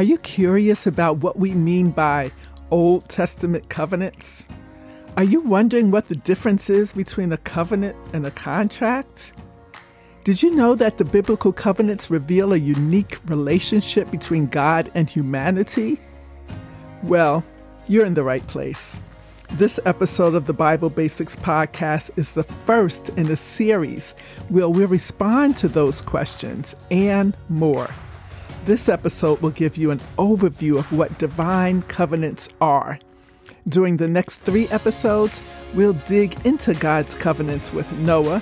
Are 0.00 0.12
you 0.12 0.16
curious 0.16 0.86
about 0.86 1.18
what 1.18 1.38
we 1.38 1.50
mean 1.50 1.90
by 1.90 2.32
Old 2.70 3.06
Testament 3.10 3.68
covenants? 3.68 4.46
Are 5.18 5.24
you 5.24 5.42
wondering 5.42 5.90
what 5.90 6.08
the 6.08 6.14
difference 6.14 6.70
is 6.70 6.94
between 6.94 7.34
a 7.34 7.36
covenant 7.36 7.94
and 8.14 8.26
a 8.26 8.30
contract? 8.30 9.34
Did 10.24 10.42
you 10.42 10.54
know 10.54 10.74
that 10.74 10.96
the 10.96 11.04
biblical 11.04 11.52
covenants 11.52 12.10
reveal 12.10 12.54
a 12.54 12.56
unique 12.56 13.18
relationship 13.26 14.10
between 14.10 14.46
God 14.46 14.90
and 14.94 15.06
humanity? 15.06 16.00
Well, 17.02 17.44
you're 17.86 18.06
in 18.06 18.14
the 18.14 18.24
right 18.24 18.46
place. 18.46 18.98
This 19.50 19.78
episode 19.84 20.34
of 20.34 20.46
the 20.46 20.54
Bible 20.54 20.88
Basics 20.88 21.36
podcast 21.36 22.08
is 22.16 22.32
the 22.32 22.44
first 22.44 23.10
in 23.18 23.30
a 23.30 23.36
series 23.36 24.12
where 24.48 24.66
we'll 24.66 24.88
respond 24.88 25.58
to 25.58 25.68
those 25.68 26.00
questions 26.00 26.74
and 26.90 27.36
more. 27.50 27.90
This 28.70 28.88
episode 28.88 29.40
will 29.40 29.50
give 29.50 29.76
you 29.76 29.90
an 29.90 30.00
overview 30.16 30.78
of 30.78 30.92
what 30.92 31.18
divine 31.18 31.82
covenants 31.82 32.48
are. 32.60 33.00
During 33.66 33.96
the 33.96 34.06
next 34.06 34.38
three 34.42 34.68
episodes, 34.68 35.42
we'll 35.74 35.94
dig 36.06 36.46
into 36.46 36.74
God's 36.74 37.14
covenants 37.14 37.72
with 37.72 37.90
Noah, 37.98 38.40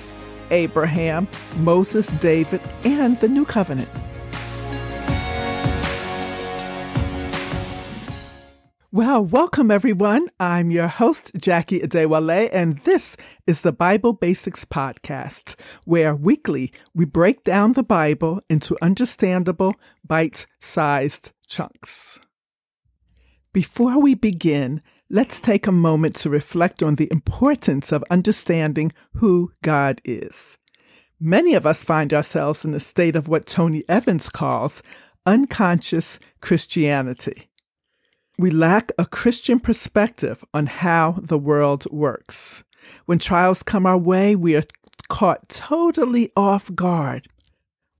Abraham, 0.51 1.27
Moses, 1.57 2.05
David, 2.19 2.61
and 2.83 3.19
the 3.19 3.27
New 3.27 3.43
Covenant. 3.43 3.89
Well, 8.91 9.23
welcome 9.23 9.69
everyone. 9.69 10.29
I'm 10.39 10.71
your 10.71 10.87
host, 10.87 11.33
Jackie 11.37 11.79
Adewale, 11.79 12.49
and 12.51 12.79
this 12.85 13.15
is 13.45 13.61
the 13.61 13.71
Bible 13.71 14.13
Basics 14.13 14.65
Podcast, 14.65 15.53
where 15.85 16.15
weekly 16.15 16.73
we 16.95 17.05
break 17.05 17.43
down 17.43 17.73
the 17.73 17.83
Bible 17.83 18.41
into 18.49 18.75
understandable, 18.81 19.75
bite 20.03 20.47
sized 20.59 21.33
chunks. 21.47 22.19
Before 23.53 24.01
we 24.01 24.15
begin, 24.15 24.81
let's 25.07 25.39
take 25.39 25.67
a 25.67 25.71
moment 25.71 26.15
to 26.15 26.31
reflect 26.31 26.81
on 26.81 26.95
the 26.95 27.11
importance 27.11 27.91
of 27.91 28.03
understanding 28.09 28.91
who 29.17 29.51
God 29.61 30.01
is. 30.03 30.57
Many 31.19 31.53
of 31.53 31.67
us 31.67 31.83
find 31.83 32.11
ourselves 32.11 32.65
in 32.65 32.73
a 32.73 32.79
state 32.79 33.15
of 33.15 33.27
what 33.27 33.45
Tony 33.45 33.83
Evans 33.87 34.29
calls 34.29 34.81
unconscious 35.27 36.17
Christianity 36.41 37.48
we 38.39 38.49
lack 38.49 38.93
a 38.97 39.05
Christian 39.05 39.59
perspective 39.59 40.45
on 40.53 40.67
how 40.67 41.17
the 41.21 41.37
world 41.37 41.85
works. 41.91 42.63
When 43.05 43.19
trials 43.19 43.63
come 43.63 43.85
our 43.85 43.97
way, 43.97 44.33
we 44.33 44.55
are 44.55 44.63
caught 45.09 45.49
totally 45.49 46.31
off 46.37 46.73
guard. 46.73 47.27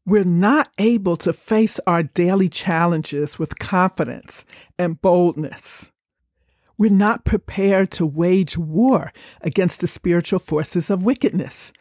We're 0.05 0.23
not 0.23 0.69
able 0.77 1.17
to 1.17 1.33
face 1.33 1.77
our 1.85 2.03
daily 2.03 2.47
challenges 2.47 3.37
with 3.37 3.59
confidence 3.59 4.45
and 4.77 5.01
boldness. 5.01 5.91
We're 6.77 6.89
not 6.89 7.25
prepared 7.25 7.91
to 7.91 8.05
wage 8.05 8.57
war 8.57 9.11
against 9.41 9.81
the 9.81 9.87
spiritual 9.87 10.39
forces 10.39 10.89
of 10.89 11.03
wickedness. 11.03 11.73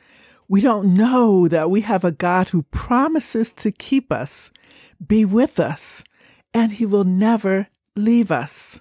We 0.48 0.62
don't 0.62 0.94
know 0.94 1.46
that 1.46 1.70
we 1.70 1.82
have 1.82 2.04
a 2.04 2.10
God 2.10 2.48
who 2.48 2.64
promises 2.64 3.52
to 3.52 3.70
keep 3.70 4.12
us, 4.12 4.50
be 5.06 5.24
with 5.24 5.60
us, 5.60 6.02
and 6.52 6.72
he 6.72 6.84
will 6.84 7.04
never 7.04 7.68
leave 7.98 8.30
us. 8.30 8.80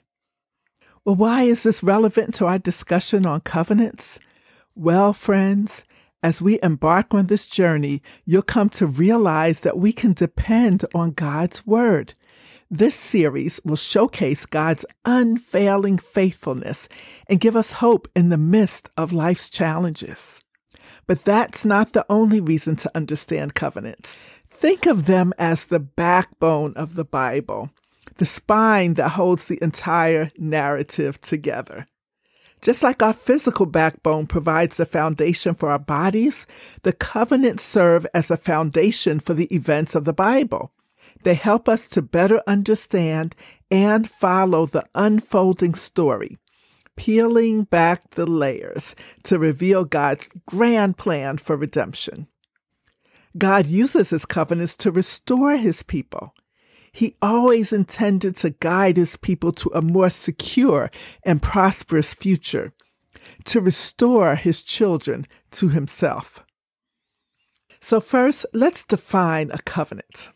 Well, 1.03 1.15
why 1.15 1.43
is 1.43 1.63
this 1.63 1.83
relevant 1.83 2.35
to 2.35 2.45
our 2.45 2.59
discussion 2.59 3.25
on 3.25 3.41
covenants? 3.41 4.19
Well, 4.75 5.13
friends, 5.13 5.83
as 6.21 6.41
we 6.41 6.59
embark 6.61 7.13
on 7.13 7.27
this 7.27 7.45
journey, 7.45 8.01
you'll 8.25 8.41
come 8.41 8.69
to 8.71 8.88
realize 8.88 9.61
that 9.61 9.77
we 9.77 9.93
can 9.93 10.13
depend 10.13 10.83
on 10.94 11.11
God's 11.11 11.66
Word. 11.66 12.13
This 12.69 12.95
series 12.95 13.61
will 13.63 13.77
showcase 13.77 14.45
God's 14.45 14.85
unfailing 15.06 15.97
faithfulness 15.97 16.89
and 17.27 17.39
give 17.39 17.56
us 17.56 17.73
hope 17.73 18.09
in 18.16 18.27
the 18.27 18.38
midst 18.38 18.89
of 18.97 19.13
life's 19.13 19.50
challenges. 19.50 20.41
But 21.06 21.23
that's 21.23 21.63
not 21.63 21.94
the 21.94 22.06
only 22.09 22.41
reason 22.41 22.75
to 22.77 22.91
understand 22.94 23.56
covenants. 23.56 24.17
Think 24.50 24.85
of 24.85 25.06
them 25.06 25.33
as 25.38 25.66
the 25.66 25.79
backbone 25.79 26.73
of 26.75 26.95
the 26.95 27.06
Bible 27.06 27.69
the 28.17 28.25
spine 28.25 28.95
that 28.95 29.09
holds 29.09 29.45
the 29.45 29.59
entire 29.61 30.31
narrative 30.38 31.19
together. 31.22 31.85
Just 32.61 32.81
like 32.81 33.03
our 33.03 33.13
physical 33.13 33.66
backbone 33.66 34.25
provides 34.25 34.78
the 34.78 34.85
foundation 34.85 35.53
for 35.53 35.69
our 35.69 35.79
bodies, 35.79 36.47
the 36.83 36.94
covenants 36.94 37.63
serve 37.63 38.07
as 38.13 38.31
a 38.31 38.38
foundation 38.38 39.19
for 39.19 39.33
the 39.33 39.53
events 39.53 39.94
of 39.94 40.06
the 40.06 40.13
Bible. 40.13 40.72
They 41.23 41.35
help 41.35 41.69
us 41.69 41.88
to 41.89 42.01
better 42.01 42.41
understand 42.47 43.35
and 43.69 44.09
follow 44.09 44.66
the 44.66 44.85
unfolding 44.95 45.75
story, 45.75 46.38
peeling 46.95 47.63
back 47.63 48.11
the 48.11 48.25
layers 48.25 48.95
to 49.23 49.38
reveal 49.38 49.85
God's 49.85 50.31
grand 50.47 50.97
plan 50.97 51.38
for 51.38 51.57
redemption. 51.57 52.27
God 53.38 53.67
uses 53.67 54.09
his 54.09 54.25
covenants 54.25 54.75
to 54.77 54.91
restore 54.91 55.57
his 55.57 55.83
people. 55.83 56.33
He 56.92 57.16
always 57.22 57.74
intended 57.74 58.36
to 58.38 58.52
guide 58.52 58.98
his 58.98 59.18
people 59.18 59.52
to 59.53 59.72
a 59.74 59.81
more 59.81 60.09
secure 60.09 60.90
and 61.24 61.42
prosperous 61.42 62.14
future, 62.14 62.74
to 63.46 63.62
restore 63.62 64.36
his 64.36 64.62
children 64.62 65.28
to 65.52 65.70
himself. 65.70 66.44
So, 67.80 68.00
first, 68.00 68.46
let's 68.53 68.84
define 68.84 69.52
a 69.52 69.59
covenant. 69.59 70.30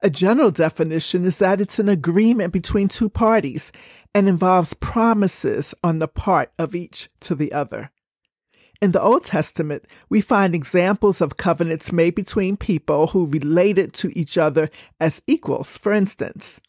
A 0.00 0.10
general 0.10 0.50
definition 0.50 1.24
is 1.24 1.38
that 1.38 1.60
it's 1.60 1.78
an 1.78 1.88
agreement 1.88 2.52
between 2.52 2.88
two 2.88 3.08
parties 3.08 3.72
and 4.14 4.28
involves 4.28 4.74
promises 4.74 5.74
on 5.82 5.98
the 5.98 6.08
part 6.08 6.52
of 6.58 6.74
each 6.74 7.08
to 7.20 7.34
the 7.34 7.52
other. 7.52 7.90
In 8.84 8.92
the 8.92 9.00
Old 9.00 9.24
Testament, 9.24 9.86
we 10.10 10.20
find 10.20 10.54
examples 10.54 11.22
of 11.22 11.38
covenants 11.38 11.90
made 11.90 12.14
between 12.14 12.58
people 12.58 13.06
who 13.06 13.24
related 13.24 13.94
to 13.94 14.12
each 14.14 14.36
other 14.36 14.68
as 15.00 15.22
equals. 15.26 15.78
For 15.78 15.90
instance, 15.90 16.60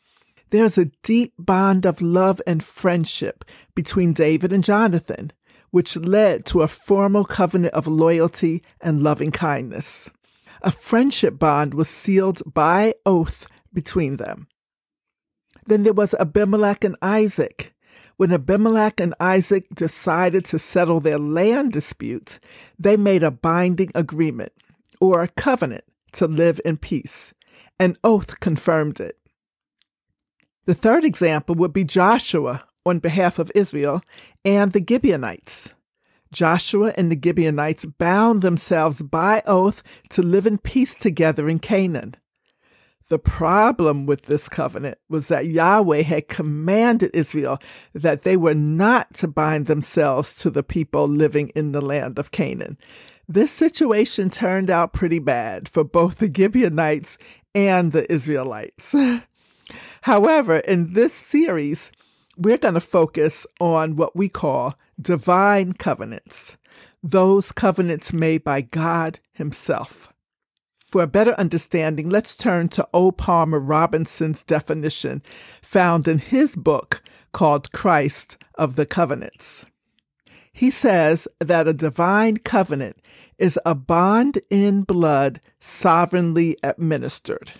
there's 0.49 0.77
a 0.77 0.91
deep 1.03 1.33
bond 1.37 1.85
of 1.85 2.01
love 2.01 2.41
and 2.47 2.63
friendship 2.63 3.43
between 3.75 4.13
David 4.13 4.53
and 4.53 4.63
Jonathan, 4.63 5.33
which 5.71 5.97
led 5.97 6.45
to 6.45 6.61
a 6.61 6.69
formal 6.69 7.25
covenant 7.25 7.73
of 7.73 7.85
loyalty 7.85 8.63
and 8.79 9.03
loving 9.03 9.31
kindness. 9.31 10.09
A 10.61 10.71
friendship 10.71 11.37
bond 11.37 11.73
was 11.73 11.89
sealed 11.89 12.41
by 12.53 12.93
oath 13.05 13.45
between 13.73 14.15
them. 14.15 14.47
Then 15.67 15.83
there 15.83 15.91
was 15.91 16.13
Abimelech 16.13 16.85
and 16.85 16.95
Isaac, 17.01 17.74
when 18.17 18.31
Abimelech 18.31 18.99
and 18.99 19.13
Isaac 19.19 19.67
decided 19.73 20.45
to 20.45 20.59
settle 20.59 20.99
their 20.99 21.19
land 21.19 21.73
disputes, 21.73 22.39
they 22.79 22.97
made 22.97 23.23
a 23.23 23.31
binding 23.31 23.91
agreement 23.93 24.53
or 25.01 25.21
a 25.21 25.27
covenant 25.27 25.83
to 26.13 26.27
live 26.27 26.61
in 26.63 26.77
peace. 26.77 27.33
An 27.79 27.95
oath 28.03 28.39
confirmed 28.39 28.99
it. 28.99 29.17
The 30.65 30.75
third 30.75 31.03
example 31.03 31.55
would 31.55 31.73
be 31.73 31.83
Joshua 31.83 32.65
on 32.85 32.99
behalf 32.99 33.37
of 33.37 33.51
Israel 33.53 34.01
and 34.43 34.71
the 34.71 34.83
Gibeonites. 34.87 35.69
Joshua 36.31 36.93
and 36.97 37.11
the 37.11 37.19
Gibeonites 37.21 37.85
bound 37.85 38.41
themselves 38.41 39.01
by 39.01 39.43
oath 39.45 39.83
to 40.09 40.21
live 40.21 40.47
in 40.47 40.57
peace 40.57 40.95
together 40.95 41.47
in 41.47 41.59
Canaan. 41.59 42.15
The 43.07 43.19
problem 43.19 44.07
with 44.07 44.23
this 44.23 44.49
covenant 44.49 44.97
was 45.09 45.27
that 45.27 45.45
Yahweh 45.45 46.01
had 46.01 46.27
commanded 46.27 47.11
Israel 47.13 47.59
that 47.93 48.23
they 48.23 48.35
were 48.35 48.55
not 48.55 49.13
to 49.15 49.27
bind 49.27 49.67
themselves 49.67 50.35
to 50.37 50.49
the 50.49 50.63
people 50.63 51.07
living 51.07 51.49
in 51.49 51.71
the 51.71 51.81
land 51.81 52.17
of 52.17 52.31
Canaan. 52.31 52.79
This 53.27 53.51
situation 53.51 54.31
turned 54.31 54.71
out 54.71 54.93
pretty 54.93 55.19
bad 55.19 55.69
for 55.69 55.83
both 55.83 56.15
the 56.15 56.33
Gibeonites 56.33 57.19
and 57.53 57.91
the 57.91 58.11
Israelites. 58.11 58.95
However, 60.01 60.57
in 60.57 60.93
this 60.93 61.13
series, 61.13 61.91
we're 62.37 62.57
going 62.57 62.73
to 62.73 62.79
focus 62.79 63.45
on 63.59 63.95
what 63.95 64.15
we 64.15 64.29
call 64.29 64.75
divine 64.99 65.73
covenants, 65.73 66.57
those 67.03 67.51
covenants 67.51 68.11
made 68.13 68.43
by 68.43 68.61
God 68.61 69.19
Himself. 69.31 70.11
For 70.95 71.03
a 71.03 71.07
better 71.07 71.33
understanding, 71.33 72.09
let's 72.09 72.37
turn 72.37 72.69
to 72.69 72.87
O. 72.93 73.11
Palmer 73.11 73.59
Robertson's 73.59 74.43
definition 74.43 75.21
found 75.61 76.07
in 76.07 76.19
his 76.19 76.55
book 76.55 77.03
called 77.33 77.73
Christ 77.73 78.37
of 78.57 78.77
the 78.77 78.85
Covenants. 78.85 79.65
He 80.53 80.71
says 80.71 81.27
that 81.39 81.67
a 81.67 81.73
divine 81.73 82.37
covenant 82.37 83.01
is 83.37 83.59
a 83.65 83.75
bond 83.75 84.39
in 84.49 84.83
blood 84.83 85.41
sovereignly 85.59 86.55
administered. 86.63 87.51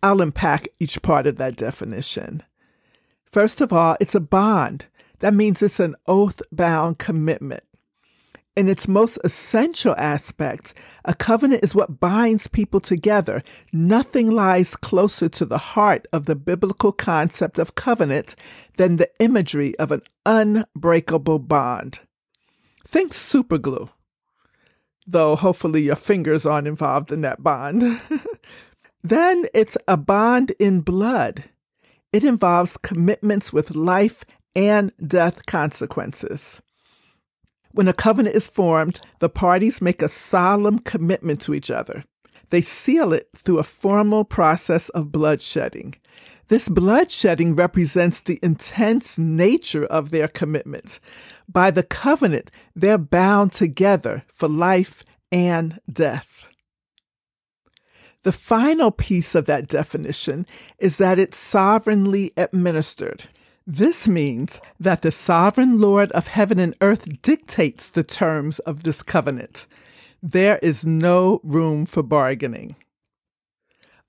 I'll 0.00 0.22
unpack 0.22 0.68
each 0.78 1.02
part 1.02 1.26
of 1.26 1.34
that 1.38 1.56
definition. 1.56 2.40
First 3.24 3.62
of 3.62 3.72
all, 3.72 3.96
it's 3.98 4.14
a 4.14 4.20
bond. 4.20 4.86
That 5.18 5.34
means 5.34 5.60
it's 5.60 5.80
an 5.80 5.96
oath 6.06 6.40
bound 6.52 7.00
commitment. 7.00 7.64
In 8.56 8.68
its 8.68 8.86
most 8.86 9.18
essential 9.24 9.96
aspect, 9.98 10.74
a 11.04 11.12
covenant 11.12 11.64
is 11.64 11.74
what 11.74 11.98
binds 11.98 12.46
people 12.46 12.78
together. 12.78 13.42
Nothing 13.72 14.30
lies 14.30 14.76
closer 14.76 15.28
to 15.30 15.44
the 15.44 15.58
heart 15.58 16.06
of 16.12 16.26
the 16.26 16.36
biblical 16.36 16.92
concept 16.92 17.58
of 17.58 17.74
covenant 17.74 18.36
than 18.76 18.96
the 18.96 19.10
imagery 19.18 19.76
of 19.78 19.90
an 19.90 20.02
unbreakable 20.24 21.40
bond. 21.40 21.98
Think 22.86 23.12
superglue, 23.12 23.90
though 25.04 25.34
hopefully 25.34 25.82
your 25.82 25.96
fingers 25.96 26.46
aren't 26.46 26.68
involved 26.68 27.10
in 27.10 27.22
that 27.22 27.42
bond. 27.42 28.00
then 29.02 29.46
it's 29.52 29.76
a 29.88 29.96
bond 29.96 30.52
in 30.60 30.80
blood. 30.80 31.42
It 32.12 32.22
involves 32.22 32.76
commitments 32.76 33.52
with 33.52 33.74
life 33.74 34.24
and 34.54 34.92
death 35.04 35.44
consequences. 35.46 36.62
When 37.74 37.88
a 37.88 37.92
covenant 37.92 38.36
is 38.36 38.48
formed, 38.48 39.00
the 39.18 39.28
parties 39.28 39.82
make 39.82 40.00
a 40.00 40.08
solemn 40.08 40.78
commitment 40.78 41.40
to 41.40 41.54
each 41.54 41.72
other. 41.72 42.04
They 42.50 42.60
seal 42.60 43.12
it 43.12 43.28
through 43.36 43.58
a 43.58 43.64
formal 43.64 44.24
process 44.24 44.90
of 44.90 45.08
bloodshedding. 45.08 45.96
This 46.46 46.68
bloodshedding 46.68 47.58
represents 47.58 48.20
the 48.20 48.38
intense 48.44 49.18
nature 49.18 49.86
of 49.86 50.10
their 50.10 50.28
commitment. 50.28 51.00
By 51.48 51.72
the 51.72 51.82
covenant, 51.82 52.52
they're 52.76 52.96
bound 52.96 53.50
together 53.50 54.22
for 54.32 54.48
life 54.48 55.02
and 55.32 55.80
death. 55.92 56.44
The 58.22 58.30
final 58.30 58.92
piece 58.92 59.34
of 59.34 59.46
that 59.46 59.66
definition 59.66 60.46
is 60.78 60.98
that 60.98 61.18
it's 61.18 61.36
sovereignly 61.36 62.32
administered. 62.36 63.24
This 63.66 64.06
means 64.06 64.60
that 64.78 65.00
the 65.00 65.10
sovereign 65.10 65.80
Lord 65.80 66.12
of 66.12 66.26
heaven 66.26 66.58
and 66.58 66.76
earth 66.82 67.22
dictates 67.22 67.88
the 67.88 68.02
terms 68.02 68.58
of 68.60 68.82
this 68.82 69.02
covenant. 69.02 69.66
There 70.22 70.58
is 70.58 70.84
no 70.84 71.40
room 71.42 71.86
for 71.86 72.02
bargaining. 72.02 72.76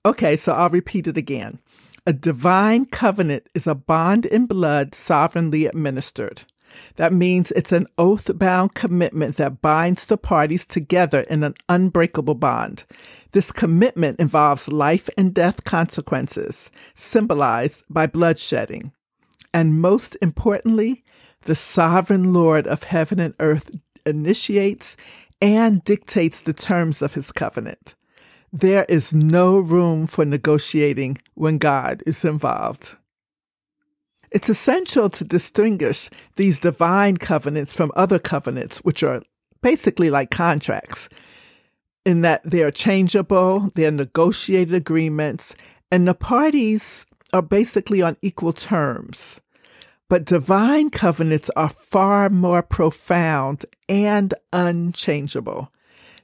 Okay, 0.04 0.36
so 0.36 0.52
I'll 0.52 0.68
repeat 0.68 1.06
it 1.06 1.16
again. 1.16 1.60
A 2.06 2.12
divine 2.12 2.84
covenant 2.84 3.48
is 3.54 3.66
a 3.66 3.74
bond 3.74 4.26
in 4.26 4.46
blood 4.46 4.94
sovereignly 4.94 5.64
administered. 5.64 6.42
That 6.96 7.14
means 7.14 7.50
it's 7.52 7.72
an 7.72 7.86
oath 7.96 8.38
bound 8.38 8.74
commitment 8.74 9.36
that 9.36 9.62
binds 9.62 10.04
the 10.04 10.18
parties 10.18 10.66
together 10.66 11.22
in 11.22 11.42
an 11.42 11.54
unbreakable 11.68 12.34
bond. 12.34 12.84
This 13.32 13.50
commitment 13.50 14.20
involves 14.20 14.68
life 14.68 15.08
and 15.16 15.32
death 15.32 15.64
consequences, 15.64 16.70
symbolized 16.94 17.84
by 17.88 18.06
bloodshedding. 18.06 18.92
And 19.52 19.80
most 19.80 20.16
importantly, 20.20 21.04
the 21.44 21.54
sovereign 21.54 22.32
Lord 22.32 22.66
of 22.66 22.84
heaven 22.84 23.18
and 23.20 23.34
earth 23.40 23.70
initiates 24.04 24.96
and 25.40 25.84
dictates 25.84 26.40
the 26.40 26.52
terms 26.52 27.02
of 27.02 27.14
his 27.14 27.32
covenant. 27.32 27.94
There 28.52 28.84
is 28.88 29.12
no 29.12 29.58
room 29.58 30.06
for 30.06 30.24
negotiating 30.24 31.18
when 31.34 31.58
God 31.58 32.02
is 32.06 32.24
involved. 32.24 32.96
It's 34.30 34.48
essential 34.48 35.08
to 35.10 35.24
distinguish 35.24 36.10
these 36.36 36.58
divine 36.58 37.16
covenants 37.16 37.74
from 37.74 37.92
other 37.96 38.18
covenants, 38.18 38.78
which 38.80 39.02
are 39.02 39.22
basically 39.62 40.10
like 40.10 40.30
contracts, 40.30 41.08
in 42.04 42.20
that 42.22 42.42
they 42.44 42.62
are 42.62 42.70
changeable, 42.70 43.70
they're 43.74 43.90
negotiated 43.90 44.74
agreements, 44.74 45.54
and 45.90 46.06
the 46.06 46.14
parties 46.14 47.04
are 47.32 47.42
basically 47.42 48.02
on 48.02 48.16
equal 48.22 48.52
terms. 48.52 49.40
But 50.08 50.24
divine 50.24 50.90
covenants 50.90 51.50
are 51.56 51.68
far 51.68 52.30
more 52.30 52.62
profound 52.62 53.66
and 53.88 54.32
unchangeable. 54.52 55.72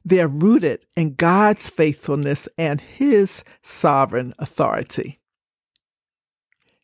They're 0.04 0.28
rooted 0.28 0.86
in 0.96 1.14
God's 1.14 1.68
faithfulness 1.68 2.48
and 2.56 2.80
His 2.80 3.42
sovereign 3.62 4.34
authority. 4.38 5.20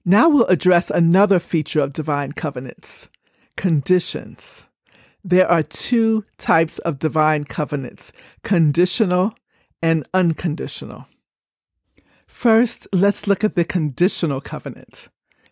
Now 0.05 0.29
we'll 0.29 0.47
address 0.47 0.91
another 0.91 1.39
feature 1.39 1.81
of 1.81 1.93
divine 1.93 2.33
covenants 2.33 3.09
conditions. 3.57 4.65
There 5.25 5.49
are 5.49 5.63
two 5.63 6.25
types 6.39 6.79
of 6.79 6.99
divine 6.99 7.45
covenants 7.45 8.13
conditional 8.43 9.35
and 9.83 10.09
unconditional. 10.15 11.07
First, 12.39 12.87
let's 12.93 13.27
look 13.27 13.43
at 13.43 13.57
the 13.57 13.65
conditional 13.65 14.41
covenant. 14.41 15.09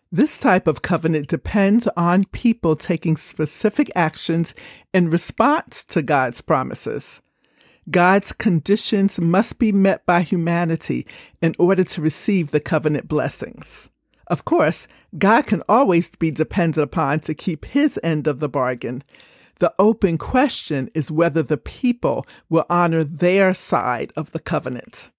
This 0.09 0.39
type 0.39 0.67
of 0.67 0.81
covenant 0.81 1.27
depends 1.27 1.89
on 1.97 2.23
people 2.31 2.77
taking 2.77 3.17
specific 3.17 3.91
actions 3.93 4.55
in 4.93 5.09
response 5.09 5.83
to 5.83 6.01
God's 6.01 6.39
promises. 6.39 7.19
God's 7.91 8.31
conditions 8.31 9.19
must 9.19 9.59
be 9.59 9.73
met 9.73 10.05
by 10.05 10.21
humanity 10.21 11.05
in 11.41 11.55
order 11.59 11.83
to 11.83 12.01
receive 12.01 12.51
the 12.51 12.61
covenant 12.61 13.09
blessings. 13.09 13.89
Of 14.27 14.45
course, 14.45 14.87
God 15.17 15.41
can 15.45 15.63
always 15.67 16.15
be 16.15 16.31
depended 16.31 16.81
upon 16.81 17.19
to 17.19 17.33
keep 17.33 17.65
his 17.65 17.99
end 18.01 18.27
of 18.27 18.39
the 18.39 18.47
bargain. 18.47 19.03
The 19.59 19.73
open 19.77 20.17
question 20.17 20.89
is 20.95 21.11
whether 21.11 21.43
the 21.43 21.57
people 21.57 22.25
will 22.49 22.65
honor 22.69 23.03
their 23.03 23.53
side 23.53 24.13
of 24.15 24.31
the 24.31 24.39
covenant. 24.39 25.09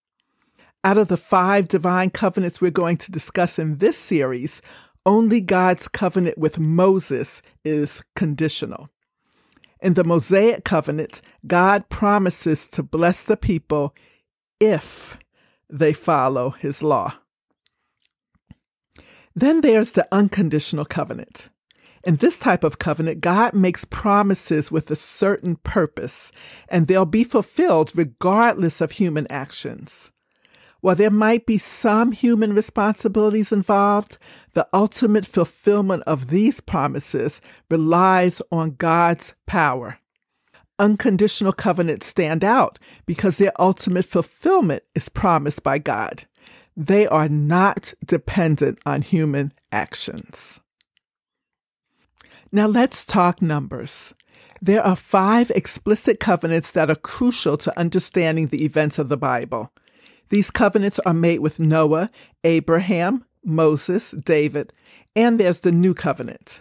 Out 0.85 0.99
of 0.99 1.09
the 1.09 1.17
five 1.17 1.69
divine 1.69 2.11
covenants 2.11 2.61
we're 2.61 2.71
going 2.71 2.97
to 2.99 3.11
discuss 3.11 3.59
in 3.59 3.79
this 3.79 3.99
series, 3.99 4.63
only 5.05 5.41
God's 5.41 5.89
covenant 5.89 6.39
with 6.39 6.59
Moses 6.59 7.43
is 7.65 8.03
conditional. 8.15 8.89
In 9.81 9.95
the 9.95 10.05
Mosaic 10.05 10.65
covenant, 10.65 11.21
God 11.47 11.89
promises 11.89 12.69
to 12.69 12.83
bless 12.83 13.23
the 13.23 13.37
people 13.37 13.95
if 14.61 15.17
they 15.71 15.93
follow 15.93 16.51
his 16.51 16.83
law. 16.83 17.15
Then 19.35 19.61
there's 19.61 19.93
the 19.93 20.09
unconditional 20.13 20.85
covenant. 20.85 21.49
In 22.05 22.17
this 22.17 22.39
type 22.39 22.65
of 22.65 22.79
covenant, 22.79 23.21
God 23.21 23.55
makes 23.55 23.85
promises 23.85 24.73
with 24.73 24.91
a 24.91 24.97
certain 24.97 25.57
purpose, 25.57 26.33
and 26.69 26.87
they'll 26.87 27.05
be 27.05 27.25
fulfilled 27.25 27.93
regardless 27.95 28.81
of 28.81 28.93
human 28.93 29.27
actions. 29.31 30.11
While 30.81 30.95
there 30.95 31.11
might 31.11 31.45
be 31.45 31.59
some 31.59 32.13
human 32.13 32.55
responsibilities 32.55 33.51
involved, 33.51 34.17
the 34.53 34.69
ultimate 34.73 35.27
fulfillment 35.27 36.05
of 36.07 36.29
these 36.29 36.61
promises 36.61 37.41
relies 37.69 38.41
on 38.53 38.77
God's 38.77 39.35
power. 39.47 39.99
Unconditional 40.79 41.53
covenants 41.53 42.07
stand 42.07 42.45
out 42.45 42.79
because 43.07 43.37
their 43.37 43.53
ultimate 43.59 44.05
fulfillment 44.05 44.85
is 44.95 45.09
promised 45.09 45.65
by 45.65 45.79
God. 45.79 46.27
They 46.77 47.09
are 47.09 47.29
not 47.29 47.93
dependent 48.05 48.79
on 48.87 49.03
human 49.03 49.53
actions. 49.73 50.61
Now 52.53 52.67
let's 52.69 53.05
talk 53.05 53.43
numbers. 53.43 54.15
There 54.63 54.83
are 54.83 54.95
five 54.95 55.51
explicit 55.51 56.21
covenants 56.21 56.71
that 56.71 56.89
are 56.89 56.95
crucial 56.95 57.57
to 57.59 57.79
understanding 57.79 58.47
the 58.47 58.65
events 58.65 58.99
of 59.01 59.09
the 59.09 59.17
Bible. 59.17 59.73
These 60.29 60.51
covenants 60.51 60.99
are 61.01 61.15
made 61.15 61.41
with 61.41 61.59
Noah, 61.59 62.11
Abraham, 62.45 63.25
Moses, 63.45 64.11
David, 64.11 64.73
and 65.17 65.41
there's 65.41 65.61
the 65.61 65.73
New 65.73 65.95
Covenant. 65.95 66.61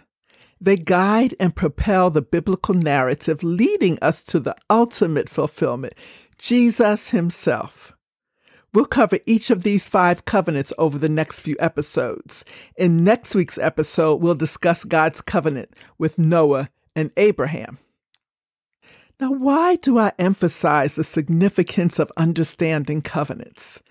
They 0.60 0.76
guide 0.76 1.34
and 1.38 1.54
propel 1.54 2.10
the 2.10 2.22
biblical 2.22 2.74
narrative, 2.74 3.42
leading 3.42 3.98
us 4.02 4.24
to 4.24 4.40
the 4.40 4.56
ultimate 4.68 5.28
fulfillment 5.28 5.94
Jesus 6.38 7.10
Himself. 7.10 7.94
We'll 8.74 8.86
cover 8.86 9.18
each 9.24 9.50
of 9.50 9.62
these 9.62 9.88
five 9.88 10.24
covenants 10.24 10.72
over 10.78 10.98
the 10.98 11.08
next 11.08 11.40
few 11.40 11.56
episodes. 11.58 12.44
In 12.76 13.02
next 13.02 13.34
week's 13.34 13.58
episode, 13.58 14.16
we'll 14.16 14.34
discuss 14.34 14.84
God's 14.84 15.20
covenant 15.20 15.70
with 15.96 16.18
Noah 16.18 16.68
and 16.94 17.10
Abraham. 17.16 17.78
Now, 19.20 19.32
why 19.32 19.76
do 19.76 19.98
I 19.98 20.12
emphasize 20.18 20.94
the 20.94 21.02
significance 21.02 21.98
of 21.98 22.12
understanding 22.16 23.02
covenants? 23.02 23.82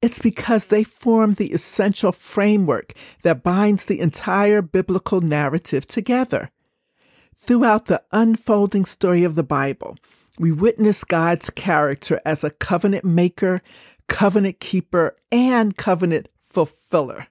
It's 0.00 0.18
because 0.18 0.66
they 0.66 0.82
form 0.82 1.34
the 1.34 1.52
essential 1.52 2.10
framework 2.10 2.94
that 3.22 3.42
binds 3.42 3.84
the 3.84 4.00
entire 4.00 4.62
biblical 4.62 5.20
narrative 5.20 5.86
together. 5.86 6.50
Throughout 7.36 7.86
the 7.86 8.02
unfolding 8.12 8.86
story 8.86 9.24
of 9.24 9.34
the 9.34 9.42
Bible, 9.42 9.98
we 10.38 10.50
witness 10.50 11.04
God's 11.04 11.50
character 11.50 12.18
as 12.24 12.42
a 12.42 12.50
covenant 12.50 13.04
maker, 13.04 13.60
covenant 14.08 14.58
keeper, 14.58 15.16
and 15.30 15.76
covenant 15.76 16.28
fulfiller. 16.40 17.26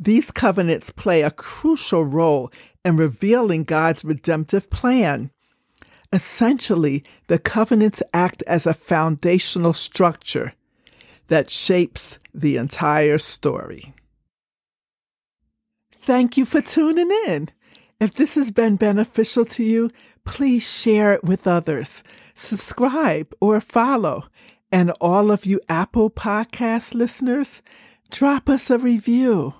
These 0.00 0.30
covenants 0.30 0.90
play 0.90 1.20
a 1.20 1.30
crucial 1.30 2.04
role 2.04 2.50
in 2.84 2.96
revealing 2.96 3.64
God's 3.64 4.04
redemptive 4.04 4.70
plan 4.70 5.30
Essentially, 6.14 7.02
the 7.26 7.40
covenants 7.40 8.00
act 8.12 8.44
as 8.46 8.68
a 8.68 8.72
foundational 8.72 9.72
structure 9.72 10.52
that 11.26 11.50
shapes 11.50 12.20
the 12.32 12.56
entire 12.56 13.18
story. 13.18 13.92
Thank 15.92 16.36
you 16.36 16.44
for 16.44 16.60
tuning 16.60 17.10
in. 17.26 17.48
If 17.98 18.14
this 18.14 18.36
has 18.36 18.52
been 18.52 18.76
beneficial 18.76 19.44
to 19.46 19.64
you, 19.64 19.90
please 20.24 20.62
share 20.62 21.14
it 21.14 21.24
with 21.24 21.48
others. 21.48 22.04
Subscribe 22.36 23.34
or 23.40 23.60
follow. 23.60 24.26
And 24.70 24.92
all 25.00 25.32
of 25.32 25.44
you 25.44 25.60
Apple 25.68 26.10
Podcast 26.10 26.94
listeners, 26.94 27.60
drop 28.12 28.48
us 28.48 28.70
a 28.70 28.78
review. 28.78 29.54